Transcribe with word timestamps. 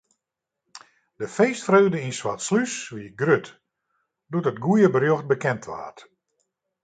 De 1.21 1.27
feestfreugde 1.35 1.99
yn 2.07 2.15
Swartslús 2.19 2.73
wie 2.95 3.11
grut 3.19 3.47
doe't 4.31 4.49
it 4.51 4.61
goede 4.65 4.89
berjocht 4.93 5.29
bekend 5.31 5.63
waard. 5.69 5.99